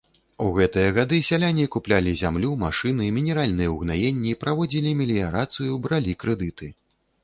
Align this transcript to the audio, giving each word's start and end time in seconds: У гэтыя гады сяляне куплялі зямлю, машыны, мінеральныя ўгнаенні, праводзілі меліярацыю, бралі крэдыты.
У 0.43 0.45
гэтыя 0.53 0.93
гады 0.95 1.19
сяляне 1.27 1.65
куплялі 1.75 2.15
зямлю, 2.23 2.51
машыны, 2.65 3.13
мінеральныя 3.19 3.69
ўгнаенні, 3.77 4.37
праводзілі 4.45 4.99
меліярацыю, 5.05 5.81
бралі 5.87 6.21
крэдыты. 6.23 6.77